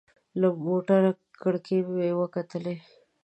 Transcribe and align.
له 0.39 0.47
موټر 0.65 1.03
کړکۍ 1.41 1.79
مې 1.93 2.09
وکتلې. 2.21 2.75